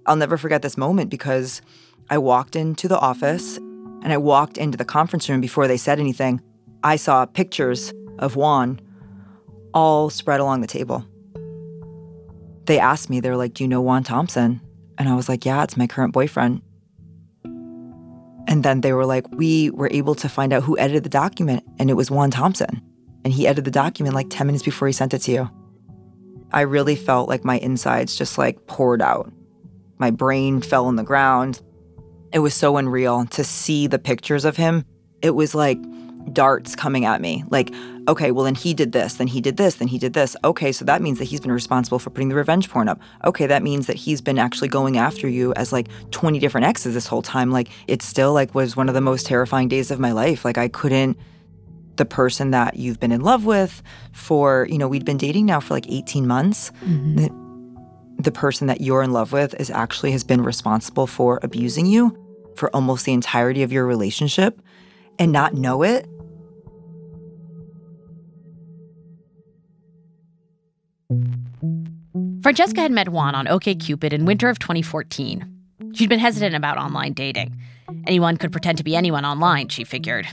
[0.05, 1.61] I'll never forget this moment because
[2.09, 5.99] I walked into the office and I walked into the conference room before they said
[5.99, 6.41] anything.
[6.83, 8.79] I saw pictures of Juan
[9.73, 11.05] all spread along the table
[12.65, 14.61] they asked me, they were like, Do you know Juan Thompson?
[14.97, 16.61] And I was like, Yeah, it's my current boyfriend.
[17.43, 21.63] And then they were like, We were able to find out who edited the document,
[21.79, 22.81] and it was Juan Thompson.
[23.23, 25.49] And he edited the document like 10 minutes before he sent it to you.
[26.51, 29.31] I really felt like my insides just like poured out.
[29.99, 31.61] My brain fell on the ground.
[32.33, 34.85] It was so unreal to see the pictures of him.
[35.21, 35.77] It was like
[36.33, 37.43] darts coming at me.
[37.49, 37.73] Like,
[38.07, 40.35] okay, well, then he did this, then he did this, then he did this.
[40.43, 42.99] Okay, so that means that he's been responsible for putting the revenge porn up.
[43.25, 46.93] Okay, that means that he's been actually going after you as like 20 different exes
[46.93, 47.51] this whole time.
[47.51, 50.45] Like, it still like was one of the most terrifying days of my life.
[50.45, 51.17] Like, I couldn't
[51.97, 55.59] the person that you've been in love with for, you know, we'd been dating now
[55.59, 56.71] for like 18 months.
[56.83, 57.15] Mm-hmm.
[57.17, 61.85] The, the person that you're in love with is actually has been responsible for abusing
[61.85, 62.17] you
[62.55, 64.61] for almost the entirety of your relationship
[65.19, 66.07] and not know it
[72.41, 75.45] Francesca had met Juan on OKCupid in winter of 2014.
[75.93, 77.55] She'd been hesitant about online dating.
[78.07, 80.27] Anyone could pretend to be anyone online, she figured.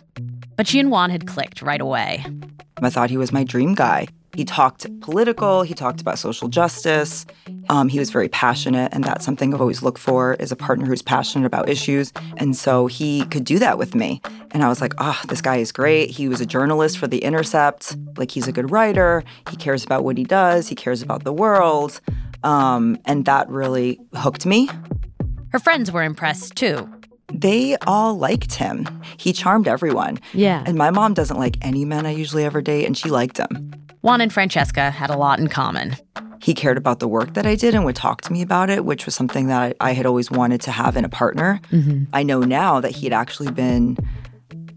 [0.57, 2.25] But she and Juan had clicked right away.
[2.81, 4.09] I thought he was my dream guy.
[4.39, 7.27] He talked political, he talked about social justice.
[7.71, 10.87] Um, he was very passionate, and that's something I've always looked for is a partner
[10.87, 12.13] who's passionate about issues.
[12.37, 14.23] And so he could do that with me.
[14.53, 16.11] And I was like, oh, this guy is great.
[16.11, 17.97] He was a journalist for The Intercept.
[18.17, 19.25] Like, he's a good writer.
[19.51, 22.01] He cares about what he does, he cares about the world.
[22.45, 24.71] Um, and that really hooked me.
[25.51, 26.89] Her friends were impressed too.
[27.33, 28.87] They all liked him.
[29.17, 30.21] He charmed everyone.
[30.33, 30.63] Yeah.
[30.65, 33.68] And my mom doesn't like any men I usually ever date, and she liked him.
[34.09, 35.95] Juan and Francesca had a lot in common.
[36.41, 38.87] He cared about the work that I did and would talk to me about it,
[38.87, 41.61] which was something that I, had always wanted to have in a partner.
[41.71, 42.05] Mm-hmm.
[42.15, 43.99] I know now that he had actually been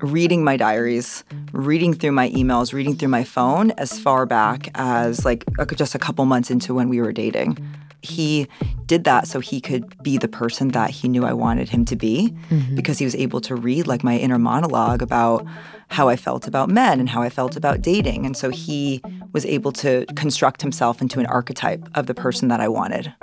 [0.02, 5.24] reading my diaries, reading through my emails, reading through my phone as far back as
[5.24, 5.46] like
[5.78, 7.58] just a couple months into when we were dating.
[8.02, 8.50] He
[8.86, 11.96] did that so he could be the person that he knew I wanted him to
[11.96, 12.76] be mm-hmm.
[12.76, 15.46] because he was able to read like my inner monologue about
[15.92, 18.26] how I felt about men and how I felt about dating.
[18.26, 19.02] And so he
[19.34, 23.14] was able to construct himself into an archetype of the person that I wanted.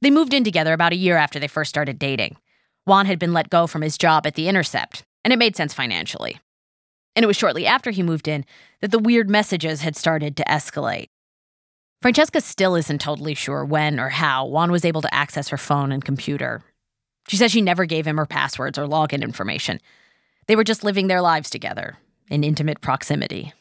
[0.00, 2.36] They moved in together about a year after they first started dating.
[2.84, 5.74] Juan had been let go from his job at The Intercept, and it made sense
[5.74, 6.38] financially.
[7.16, 8.44] And it was shortly after he moved in
[8.80, 11.08] that the weird messages had started to escalate.
[12.00, 15.90] Francesca still isn't totally sure when or how Juan was able to access her phone
[15.90, 16.62] and computer.
[17.26, 19.80] She says she never gave him her passwords or login information,
[20.46, 21.96] they were just living their lives together
[22.28, 23.52] in intimate proximity.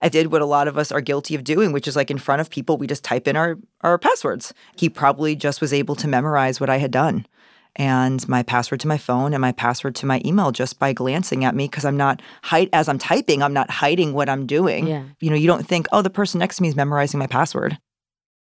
[0.00, 2.18] I did what a lot of us are guilty of doing, which is like in
[2.18, 4.52] front of people, we just type in our, our passwords.
[4.76, 7.26] He probably just was able to memorize what I had done
[7.76, 11.44] and my password to my phone and my password to my email just by glancing
[11.44, 14.86] at me because I'm not hide as I'm typing, I'm not hiding what I'm doing.
[14.86, 15.04] Yeah.
[15.20, 17.78] You know, you don't think, oh, the person next to me is memorizing my password.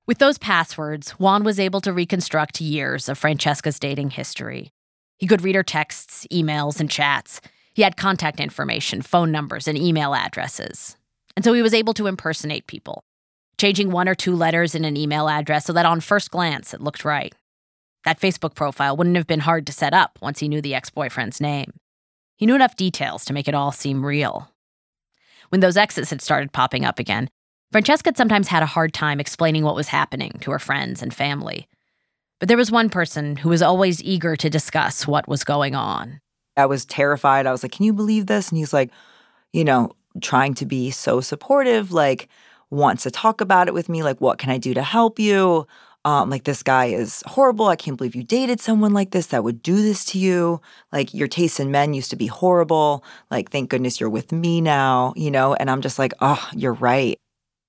[0.07, 4.71] With those passwords, Juan was able to reconstruct years of Francesca's dating history.
[5.17, 7.41] He could read her texts, emails, and chats.
[7.75, 10.95] He had contact information, phone numbers, and email addresses.
[11.35, 13.03] And so he was able to impersonate people,
[13.57, 16.79] changing one or two letters in an email address so that on first glance it
[16.79, 17.35] looked right.
[18.05, 20.89] That Facebook profile wouldn't have been hard to set up once he knew the ex
[20.89, 21.73] boyfriend's name.
[22.37, 24.49] He knew enough details to make it all seem real.
[25.49, 27.29] When those exes had started popping up again,
[27.73, 31.13] Francesca had sometimes had a hard time explaining what was happening to her friends and
[31.13, 31.67] family.
[32.39, 36.21] But there was one person who was always eager to discuss what was going on.
[36.57, 37.45] I was terrified.
[37.45, 38.49] I was like, Can you believe this?
[38.49, 38.91] And he's like,
[39.53, 39.91] You know,
[40.21, 42.29] trying to be so supportive, like,
[42.69, 44.03] wants to talk about it with me.
[44.03, 45.67] Like, what can I do to help you?
[46.05, 47.65] um, like this guy is horrible.
[47.65, 50.61] I can't believe you dated someone like this that would do this to you.
[50.93, 53.03] Like your taste in men used to be horrible.
[53.31, 55.55] Like thank goodness you're with me now, you know.
[55.55, 57.17] And I'm just like, oh, you're right.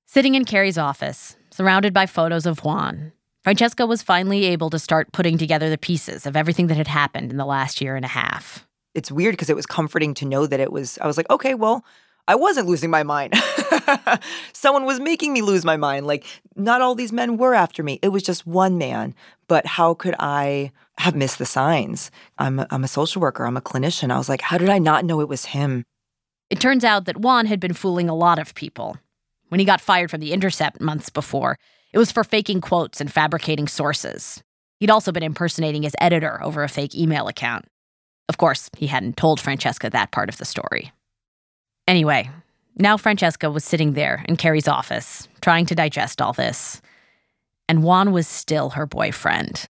[0.05, 5.13] Sitting in Carrie's office, surrounded by photos of Juan, Francesca was finally able to start
[5.13, 8.09] putting together the pieces of everything that had happened in the last year and a
[8.09, 8.67] half.
[8.97, 10.99] It's weird because it was comforting to know that it was.
[11.03, 11.85] I was like, okay, well,
[12.29, 13.35] I wasn't losing my mind.
[14.53, 16.07] Someone was making me lose my mind.
[16.07, 16.25] Like,
[16.57, 18.01] not all these men were after me.
[18.03, 19.15] It was just one man.
[19.49, 22.11] But how could I have missed the signs?
[22.39, 24.11] I'm a, I'm a social worker, I'm a clinician.
[24.11, 25.85] I was like, how did I not know it was him?
[26.51, 28.97] It turns out that Juan had been fooling a lot of people.
[29.49, 31.59] When he got fired from The Intercept months before,
[31.93, 34.43] it was for faking quotes and fabricating sources.
[34.81, 37.67] He'd also been impersonating his editor over a fake email account.
[38.29, 40.93] Of course, he hadn't told Francesca that part of the story.
[41.87, 42.31] Anyway,
[42.77, 46.83] now Francesca was sitting there in Carrie's office, trying to digest all this.
[47.69, 49.67] And Juan was still her boyfriend.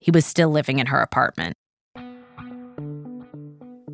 [0.00, 1.54] He was still living in her apartment.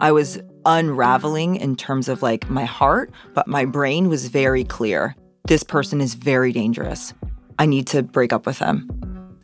[0.00, 5.14] I was unraveling in terms of like my heart, but my brain was very clear.
[5.46, 7.14] This person is very dangerous.
[7.58, 8.90] I need to break up with him.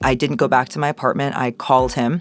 [0.02, 1.36] I didn't go back to my apartment.
[1.36, 2.20] I called him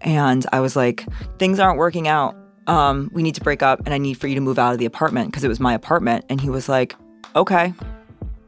[0.00, 1.04] and I was like,
[1.38, 2.36] things aren't working out
[2.70, 4.78] um, we need to break up and I need for you to move out of
[4.78, 6.24] the apartment because it was my apartment.
[6.28, 6.94] And he was like,
[7.34, 7.74] okay.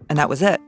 [0.09, 0.61] And that was it.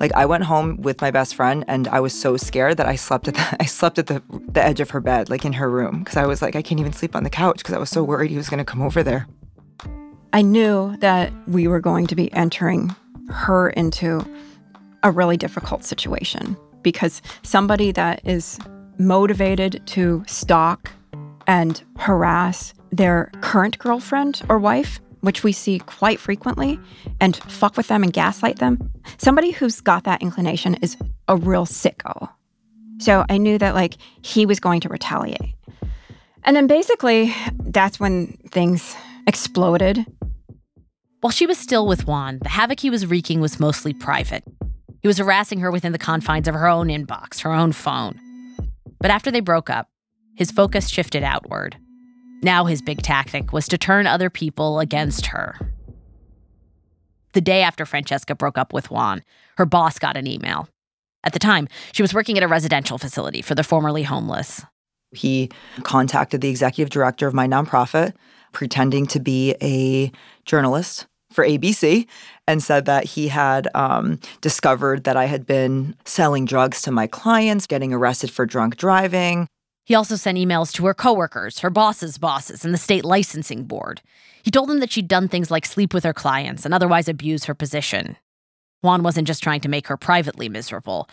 [0.00, 2.96] Like I went home with my best friend and I was so scared that I
[2.96, 5.70] slept at the, I slept at the, the edge of her bed, like in her
[5.70, 7.90] room, because I was like, I can't even sleep on the couch because I was
[7.90, 9.28] so worried he was going to come over there.
[10.32, 12.94] I knew that we were going to be entering
[13.28, 14.24] her into
[15.02, 18.58] a really difficult situation because somebody that is
[19.00, 20.92] motivated to stalk
[21.46, 26.78] and harass their current girlfriend or wife, which we see quite frequently,
[27.20, 30.96] and fuck with them and gaslight them, somebody who's got that inclination is
[31.28, 32.28] a real sicko.
[32.98, 35.54] So I knew that like he was going to retaliate.
[36.44, 38.94] And then basically, that's when things
[39.26, 40.06] exploded.
[41.20, 44.44] While she was still with Juan, the havoc he was wreaking was mostly private.
[45.02, 48.18] He was harassing her within the confines of her own inbox, her own phone.
[49.00, 49.88] But after they broke up,
[50.36, 51.76] his focus shifted outward.
[52.42, 55.74] Now his big tactic was to turn other people against her.
[57.32, 59.22] The day after Francesca broke up with Juan,
[59.56, 60.68] her boss got an email.
[61.22, 64.64] At the time, she was working at a residential facility for the formerly homeless.
[65.12, 65.50] He
[65.82, 68.14] contacted the executive director of my nonprofit,
[68.52, 70.10] pretending to be a
[70.44, 72.06] journalist for ABC,
[72.46, 77.06] and said that he had um, discovered that I had been selling drugs to my
[77.06, 79.46] clients, getting arrested for drunk driving,
[79.90, 84.00] he also sent emails to her coworkers, her boss's bosses, and the state licensing board.
[84.44, 87.46] He told them that she'd done things like sleep with her clients and otherwise abuse
[87.46, 88.16] her position.
[88.82, 91.08] Juan wasn't just trying to make her privately miserable.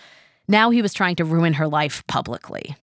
[0.47, 2.75] Now he was trying to ruin her life publicly.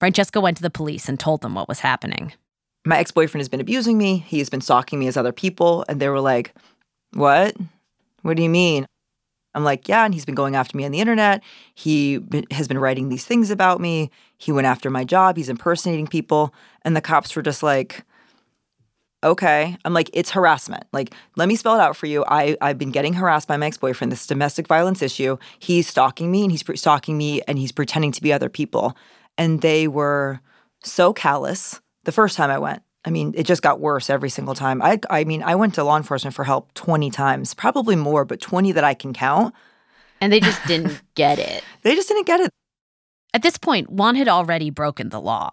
[0.00, 2.32] Francesca went to the police and told them what was happening.
[2.86, 4.18] My ex boyfriend has been abusing me.
[4.18, 5.84] He's been stalking me as other people.
[5.88, 6.54] And they were like,
[7.12, 7.56] What?
[8.22, 8.86] What do you mean?
[9.54, 11.42] I'm like, yeah, and he's been going after me on the internet.
[11.74, 12.20] He
[12.50, 14.10] has been writing these things about me.
[14.36, 15.38] He went after my job.
[15.38, 16.52] He's impersonating people.
[16.82, 18.04] And the cops were just like,
[19.24, 19.78] okay.
[19.86, 20.84] I'm like, it's harassment.
[20.92, 22.22] Like, let me spell it out for you.
[22.28, 25.38] I, I've been getting harassed by my ex boyfriend, this domestic violence issue.
[25.58, 28.94] He's stalking me and he's pre- stalking me and he's pretending to be other people.
[29.38, 30.40] And they were
[30.84, 32.82] so callous the first time I went.
[33.04, 34.80] I mean, it just got worse every single time.
[34.82, 38.40] I, I mean, I went to law enforcement for help 20 times, probably more, but
[38.40, 39.54] 20 that I can count.
[40.20, 41.62] And they just didn't get it.
[41.82, 42.50] They just didn't get it.
[43.34, 45.50] At this point, Juan had already broken the law.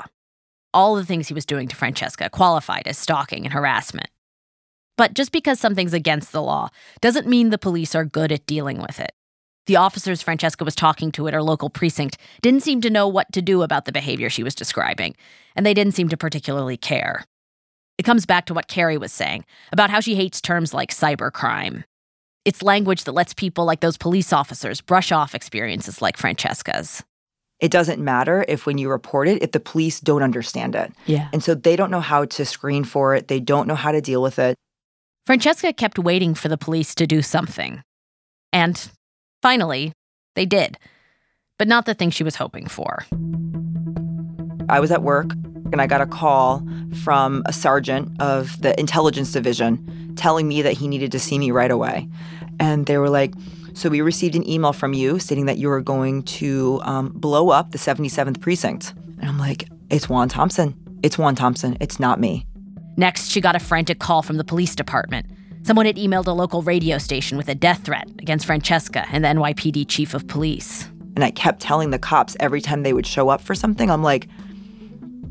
[0.74, 4.10] All the things he was doing to Francesca qualified as stalking and harassment.
[4.98, 6.70] But just because something's against the law
[7.02, 9.12] doesn't mean the police are good at dealing with it.
[9.66, 13.32] The officers Francesca was talking to at her local precinct didn't seem to know what
[13.32, 15.16] to do about the behavior she was describing,
[15.56, 17.24] and they didn't seem to particularly care.
[17.98, 21.84] It comes back to what Carrie was saying about how she hates terms like cybercrime.
[22.44, 27.04] It's language that lets people like those police officers brush off experiences like Francesca's.
[27.62, 30.92] It doesn't matter if when you report it, if the police don't understand it.
[31.06, 31.30] Yeah.
[31.32, 34.02] And so they don't know how to screen for it, they don't know how to
[34.02, 34.58] deal with it.
[35.26, 37.82] Francesca kept waiting for the police to do something.
[38.52, 38.92] And
[39.44, 39.92] finally,
[40.36, 40.80] they did.
[41.60, 43.06] But not the thing she was hoping for.
[44.70, 45.32] I was at work
[45.72, 46.66] and I got a call
[47.04, 51.52] from a sergeant of the intelligence division telling me that he needed to see me
[51.52, 52.08] right away.
[52.60, 53.34] And they were like,
[53.74, 57.50] So we received an email from you stating that you were going to um, blow
[57.50, 58.94] up the 77th precinct.
[59.20, 60.74] And I'm like, It's Juan Thompson.
[61.04, 61.76] It's Juan Thompson.
[61.82, 62.46] It's not me.
[62.96, 65.26] Next, she got a frantic call from the police department.
[65.66, 69.30] Someone had emailed a local radio station with a death threat against Francesca and the
[69.30, 70.90] NYPD chief of police.
[71.16, 74.04] And I kept telling the cops every time they would show up for something, I'm
[74.04, 74.28] like,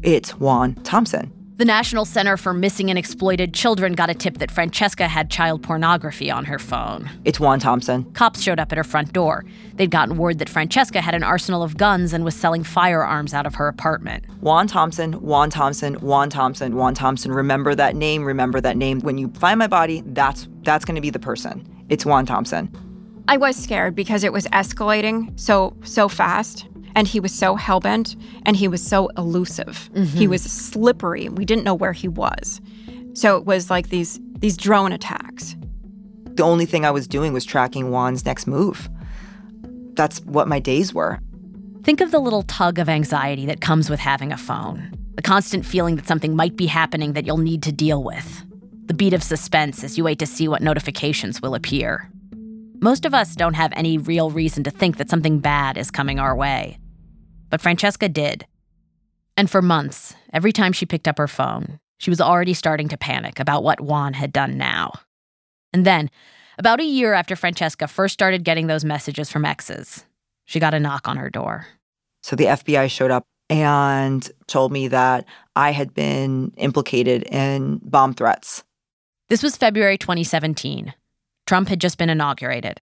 [0.02, 1.30] it's Juan Thompson.
[1.62, 5.62] The National Center for Missing and Exploited Children got a tip that Francesca had child
[5.62, 7.08] pornography on her phone.
[7.24, 8.02] It's Juan Thompson.
[8.14, 9.44] Cops showed up at her front door.
[9.74, 13.46] They'd gotten word that Francesca had an arsenal of guns and was selling firearms out
[13.46, 14.24] of her apartment.
[14.40, 17.30] Juan Thompson, Juan Thompson, Juan Thompson, Juan Thompson.
[17.30, 18.98] Remember that name, remember that name.
[18.98, 21.64] When you find my body, that's that's going to be the person.
[21.88, 22.76] It's Juan Thompson.
[23.28, 28.16] I was scared because it was escalating so so fast and he was so hellbent
[28.44, 29.90] and he was so elusive.
[29.94, 30.16] Mm-hmm.
[30.16, 31.28] He was slippery.
[31.28, 32.60] We didn't know where he was.
[33.14, 35.56] So it was like these these drone attacks.
[36.34, 38.88] The only thing I was doing was tracking Juan's next move.
[39.94, 41.20] That's what my days were.
[41.84, 44.92] Think of the little tug of anxiety that comes with having a phone.
[45.16, 48.44] The constant feeling that something might be happening that you'll need to deal with.
[48.86, 52.08] The beat of suspense as you wait to see what notifications will appear.
[52.80, 56.18] Most of us don't have any real reason to think that something bad is coming
[56.18, 56.78] our way.
[57.52, 58.46] But Francesca did.
[59.36, 62.96] And for months, every time she picked up her phone, she was already starting to
[62.96, 64.92] panic about what Juan had done now.
[65.70, 66.10] And then,
[66.58, 70.06] about a year after Francesca first started getting those messages from exes,
[70.46, 71.66] she got a knock on her door.
[72.22, 78.14] So the FBI showed up and told me that I had been implicated in bomb
[78.14, 78.64] threats.
[79.28, 80.94] This was February 2017.
[81.46, 82.80] Trump had just been inaugurated.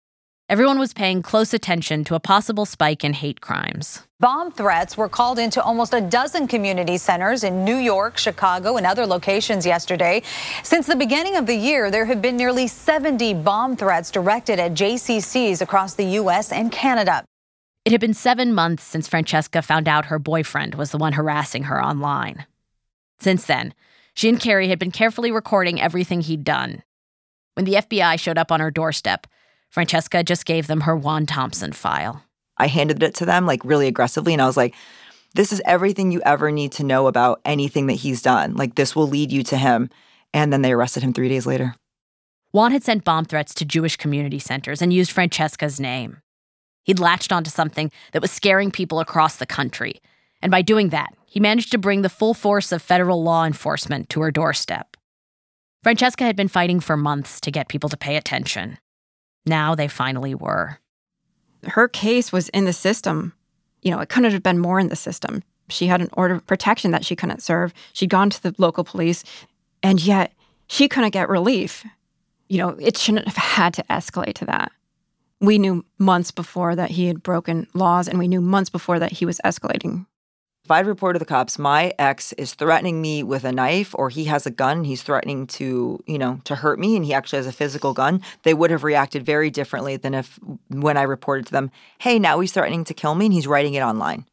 [0.49, 4.06] Everyone was paying close attention to a possible spike in hate crimes.
[4.19, 8.85] Bomb threats were called into almost a dozen community centers in New York, Chicago, and
[8.87, 10.23] other locations yesterday.
[10.63, 14.73] Since the beginning of the year, there have been nearly 70 bomb threats directed at
[14.73, 16.51] JCCs across the U.S.
[16.51, 17.25] and Canada.
[17.85, 21.65] It had been seven months since Francesca found out her boyfriend was the one harassing
[21.65, 22.47] her online.
[23.19, 23.75] Since then,
[24.15, 26.81] she and Carrie had been carefully recording everything he'd done.
[27.53, 29.27] When the FBI showed up on her doorstep,
[29.69, 32.23] Francesca just gave them her Juan Thompson file.
[32.57, 34.75] I handed it to them like really aggressively, and I was like,
[35.33, 38.55] this is everything you ever need to know about anything that he's done.
[38.55, 39.89] Like, this will lead you to him.
[40.33, 41.75] And then they arrested him three days later.
[42.51, 46.17] Juan had sent bomb threats to Jewish community centers and used Francesca's name.
[46.83, 50.01] He'd latched onto something that was scaring people across the country.
[50.41, 54.09] And by doing that, he managed to bring the full force of federal law enforcement
[54.09, 54.95] to her doorstep.
[55.83, 58.77] Francesca had been fighting for months to get people to pay attention.
[59.45, 60.79] Now they finally were.
[61.65, 63.33] Her case was in the system.
[63.81, 65.43] You know, it couldn't have been more in the system.
[65.69, 67.73] She had an order of protection that she couldn't serve.
[67.93, 69.23] She'd gone to the local police,
[69.83, 70.33] and yet
[70.67, 71.85] she couldn't get relief.
[72.47, 74.71] You know, it shouldn't have had to escalate to that.
[75.39, 79.11] We knew months before that he had broken laws, and we knew months before that
[79.11, 80.05] he was escalating
[80.67, 84.09] if I'd report to the cops, my ex is threatening me with a knife or
[84.09, 87.37] he has a gun, he's threatening to, you know, to hurt me and he actually
[87.37, 90.37] has a physical gun, they would have reacted very differently than if
[90.67, 93.75] when I reported to them, hey, now he's threatening to kill me and he's writing
[93.75, 94.25] it online.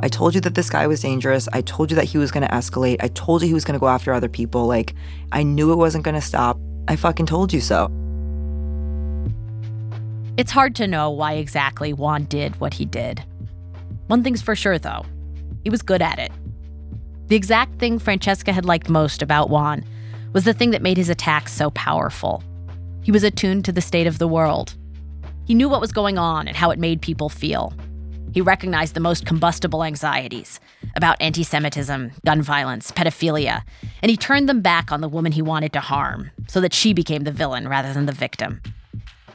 [0.00, 1.48] I told you that this guy was dangerous.
[1.52, 2.96] I told you that he was going to escalate.
[2.98, 4.66] I told you he was going to go after other people.
[4.66, 4.96] Like,
[5.30, 6.58] I knew it wasn't going to stop.
[6.88, 7.92] I fucking told you so.
[10.36, 13.22] It's hard to know why exactly Juan did what he did.
[14.08, 15.04] One thing's for sure, though
[15.64, 16.32] he was good at it.
[17.28, 19.84] The exact thing Francesca had liked most about Juan
[20.32, 22.42] was the thing that made his attacks so powerful.
[23.02, 24.74] He was attuned to the state of the world.
[25.44, 27.72] He knew what was going on and how it made people feel.
[28.32, 30.58] He recognized the most combustible anxieties
[30.96, 33.62] about anti Semitism, gun violence, pedophilia,
[34.02, 36.94] and he turned them back on the woman he wanted to harm so that she
[36.94, 38.62] became the villain rather than the victim.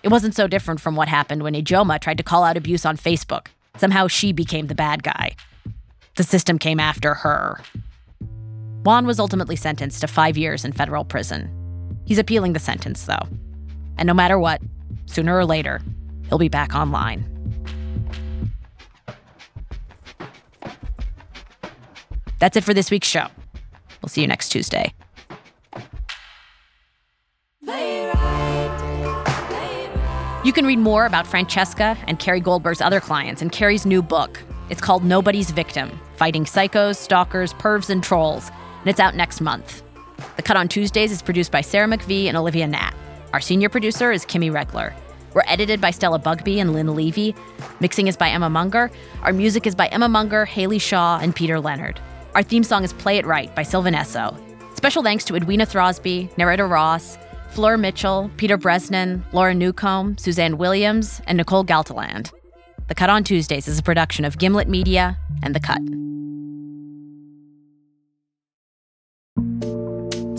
[0.02, 2.98] It wasn't so different from what happened when Ijeoma tried to call out abuse on
[2.98, 3.48] Facebook.
[3.78, 5.36] Somehow she became the bad guy.
[6.16, 7.62] The system came after her.
[8.84, 11.50] Juan was ultimately sentenced to five years in federal prison.
[12.06, 13.28] He's appealing the sentence, though.
[13.98, 14.62] And no matter what,
[15.06, 15.82] sooner or later,
[16.30, 17.26] he'll be back online.
[22.40, 23.28] That's it for this week's show.
[24.02, 24.94] We'll see you next Tuesday.
[30.48, 34.42] You can read more about Francesca and Carrie Goldberg's other clients in Carrie's new book.
[34.70, 39.84] It's called Nobody's Victim Fighting Psychos, Stalkers, Pervs, and Trolls, and it's out next month.
[40.38, 42.94] The Cut on Tuesdays is produced by Sarah McVie and Olivia Natt.
[43.34, 44.96] Our senior producer is Kimmy Regler.
[45.34, 47.36] We're edited by Stella Bugbee and Lynn Levy.
[47.82, 48.90] Mixing is by Emma Munger.
[49.24, 52.00] Our music is by Emma Munger, Haley Shaw, and Peter Leonard.
[52.36, 54.42] Our theme song is Play It Right by Sylvan Esso.
[54.78, 57.18] Special thanks to Edwina Throsby, Narita Ross,
[57.58, 62.32] Fleur Mitchell, Peter Bresnan, Laura Newcomb, Suzanne Williams, and Nicole Galtaland.
[62.88, 65.82] The Cut on Tuesdays is a production of Gimlet Media and The Cut.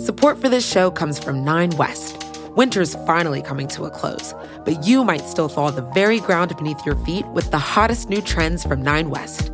[0.01, 2.25] Support for this show comes from Nine West.
[2.51, 4.33] Winter's finally coming to a close,
[4.65, 8.23] but you might still thaw the very ground beneath your feet with the hottest new
[8.23, 9.51] trends from Nine West.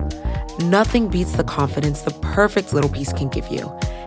[0.64, 3.72] Nothing beats the confidence the perfect little piece can give you.